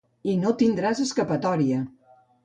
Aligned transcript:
I 0.31 0.33
no 0.43 0.53
tindràs 0.61 1.01
escapatòria. 1.03 1.83